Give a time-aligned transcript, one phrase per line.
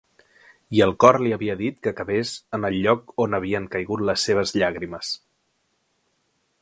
[0.75, 4.25] I el cor li havia dit que cavés en el lloc on havien caigut les
[4.31, 5.13] seves llàgrimes.